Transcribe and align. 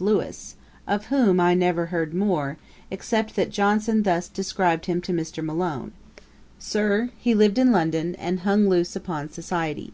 Lewis_, 0.00 0.54
of 0.86 1.04
whom 1.12 1.38
I 1.38 1.52
never 1.52 1.84
heard 1.84 2.14
more, 2.14 2.56
except 2.90 3.36
that 3.36 3.50
Johnson 3.50 4.04
thus 4.04 4.26
described 4.26 4.86
him 4.86 5.02
to 5.02 5.12
Mr. 5.12 5.44
Malone: 5.44 5.92
'Sir, 6.58 7.10
he 7.18 7.34
lived 7.34 7.58
in 7.58 7.72
London, 7.72 8.14
and 8.14 8.40
hung 8.40 8.70
loose 8.70 8.96
upon 8.96 9.28
society.' 9.30 9.92